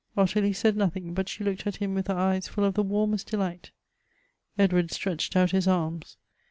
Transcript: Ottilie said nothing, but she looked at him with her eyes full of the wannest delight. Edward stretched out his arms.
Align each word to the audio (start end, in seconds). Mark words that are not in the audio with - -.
Ottilie 0.17 0.51
said 0.51 0.75
nothing, 0.75 1.13
but 1.13 1.29
she 1.29 1.43
looked 1.43 1.67
at 1.67 1.75
him 1.75 1.93
with 1.93 2.07
her 2.07 2.15
eyes 2.15 2.47
full 2.47 2.65
of 2.65 2.73
the 2.73 2.81
wannest 2.83 3.27
delight. 3.27 3.69
Edward 4.57 4.89
stretched 4.89 5.35
out 5.35 5.51
his 5.51 5.67
arms. 5.67 6.17